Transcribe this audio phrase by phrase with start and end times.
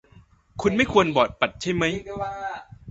[0.61, 1.75] คุณไม่ควรบอกปัดใช่หรือ
[2.17, 2.31] ไม่